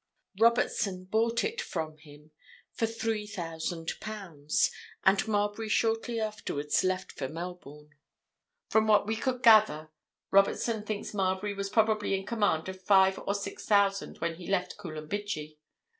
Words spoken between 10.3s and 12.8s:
Robertson thinks Marbury was probably in command